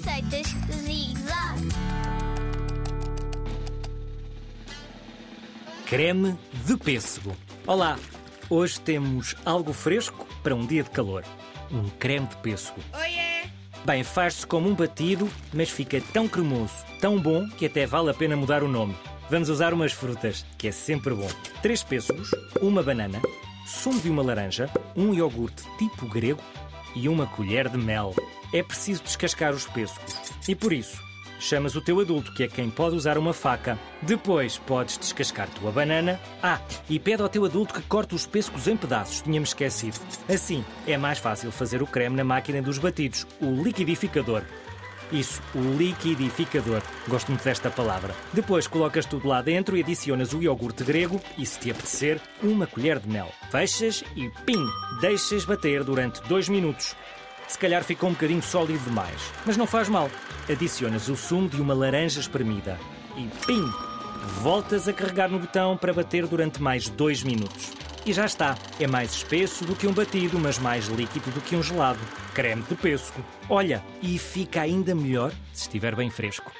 Receitas 0.00 0.46
Zig 0.70 1.14
Zag. 1.18 1.68
Creme 5.86 6.38
de 6.64 6.76
pêssego. 6.78 7.36
Olá, 7.66 7.98
hoje 8.48 8.80
temos 8.80 9.36
algo 9.44 9.74
fresco 9.74 10.26
para 10.42 10.54
um 10.54 10.64
dia 10.66 10.82
de 10.82 10.88
calor. 10.88 11.22
Um 11.70 11.90
creme 11.98 12.26
de 12.26 12.36
pêssego. 12.36 12.80
Oiê! 12.94 13.50
Bem, 13.84 14.02
faz-se 14.02 14.46
como 14.46 14.70
um 14.70 14.74
batido, 14.74 15.28
mas 15.52 15.68
fica 15.68 16.00
tão 16.14 16.26
cremoso, 16.26 16.72
tão 16.98 17.20
bom, 17.20 17.46
que 17.50 17.66
até 17.66 17.84
vale 17.84 18.08
a 18.08 18.14
pena 18.14 18.36
mudar 18.36 18.62
o 18.62 18.68
nome. 18.68 18.96
Vamos 19.28 19.50
usar 19.50 19.74
umas 19.74 19.92
frutas, 19.92 20.46
que 20.56 20.68
é 20.68 20.72
sempre 20.72 21.12
bom. 21.12 21.28
Três 21.60 21.82
pêssegos, 21.82 22.30
uma 22.62 22.82
banana, 22.82 23.20
sumo 23.66 24.00
de 24.00 24.08
uma 24.08 24.22
laranja, 24.22 24.70
um 24.96 25.12
iogurte 25.12 25.64
tipo 25.76 26.06
grego 26.06 26.40
e 26.96 27.06
uma 27.06 27.26
colher 27.26 27.68
de 27.68 27.76
mel. 27.76 28.14
É 28.52 28.62
preciso 28.62 29.02
descascar 29.02 29.52
os 29.52 29.66
pêssegos. 29.66 30.16
E 30.48 30.54
por 30.54 30.72
isso, 30.72 31.00
chamas 31.38 31.76
o 31.76 31.80
teu 31.80 32.00
adulto, 32.00 32.32
que 32.34 32.42
é 32.42 32.48
quem 32.48 32.68
pode 32.68 32.96
usar 32.96 33.16
uma 33.16 33.32
faca. 33.32 33.78
Depois 34.02 34.58
podes 34.58 34.98
descascar 34.98 35.48
tua 35.48 35.70
banana. 35.70 36.20
Ah, 36.42 36.60
e 36.88 36.98
pede 36.98 37.22
ao 37.22 37.28
teu 37.28 37.44
adulto 37.44 37.74
que 37.74 37.82
corte 37.82 38.14
os 38.14 38.26
pêssegos 38.26 38.66
em 38.66 38.76
pedaços, 38.76 39.22
tínhamos 39.22 39.50
esquecido. 39.50 39.98
Assim, 40.28 40.64
é 40.86 40.96
mais 40.96 41.18
fácil 41.18 41.50
fazer 41.50 41.82
o 41.82 41.86
creme 41.86 42.16
na 42.16 42.24
máquina 42.24 42.60
dos 42.60 42.78
batidos, 42.78 43.26
o 43.40 43.62
liquidificador. 43.62 44.42
Isso, 45.12 45.42
o 45.54 45.76
liquidificador. 45.76 46.82
Gosto 47.08 47.28
muito 47.28 47.42
desta 47.42 47.68
palavra. 47.68 48.14
Depois 48.32 48.66
colocas 48.68 49.06
tudo 49.06 49.26
lá 49.26 49.42
dentro 49.42 49.76
e 49.76 49.82
adicionas 49.82 50.32
o 50.32 50.40
iogurte 50.40 50.84
grego 50.84 51.20
e, 51.36 51.44
se 51.44 51.58
te 51.58 51.70
apetecer, 51.70 52.20
uma 52.42 52.66
colher 52.66 53.00
de 53.00 53.08
mel. 53.08 53.32
Fechas 53.50 54.04
e 54.14 54.30
pim! 54.44 54.64
Deixas 55.00 55.44
bater 55.44 55.82
durante 55.82 56.22
dois 56.28 56.48
minutos. 56.48 56.94
Se 57.50 57.58
calhar 57.58 57.82
ficou 57.82 58.08
um 58.08 58.12
bocadinho 58.12 58.40
sólido 58.40 58.78
demais, 58.84 59.20
mas 59.44 59.56
não 59.56 59.66
faz 59.66 59.88
mal. 59.88 60.08
Adicionas 60.48 61.08
o 61.08 61.16
sumo 61.16 61.48
de 61.48 61.60
uma 61.60 61.74
laranja 61.74 62.20
espremida 62.20 62.78
e 63.16 63.26
pim! 63.44 63.60
Voltas 64.40 64.86
a 64.86 64.92
carregar 64.92 65.28
no 65.28 65.40
botão 65.40 65.76
para 65.76 65.92
bater 65.92 66.28
durante 66.28 66.62
mais 66.62 66.88
dois 66.88 67.24
minutos. 67.24 67.72
E 68.06 68.12
já 68.12 68.24
está. 68.24 68.56
É 68.78 68.86
mais 68.86 69.14
espesso 69.14 69.64
do 69.64 69.74
que 69.74 69.88
um 69.88 69.92
batido, 69.92 70.38
mas 70.38 70.60
mais 70.60 70.86
líquido 70.86 71.28
do 71.32 71.40
que 71.40 71.56
um 71.56 71.62
gelado. 71.62 71.98
Creme 72.34 72.62
de 72.62 72.76
pêssego. 72.76 73.22
Olha, 73.48 73.84
e 74.00 74.16
fica 74.16 74.60
ainda 74.60 74.94
melhor 74.94 75.32
se 75.52 75.62
estiver 75.62 75.96
bem 75.96 76.08
fresco. 76.08 76.52